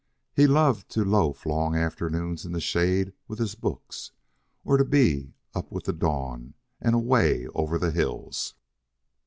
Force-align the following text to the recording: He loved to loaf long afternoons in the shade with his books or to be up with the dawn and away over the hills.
He 0.33 0.47
loved 0.47 0.89
to 0.93 1.05
loaf 1.05 1.45
long 1.45 1.75
afternoons 1.75 2.43
in 2.43 2.53
the 2.53 2.59
shade 2.59 3.13
with 3.27 3.37
his 3.37 3.53
books 3.53 4.09
or 4.65 4.75
to 4.77 4.83
be 4.83 5.35
up 5.53 5.71
with 5.71 5.83
the 5.83 5.93
dawn 5.93 6.55
and 6.81 6.95
away 6.95 7.45
over 7.49 7.77
the 7.77 7.91
hills. 7.91 8.55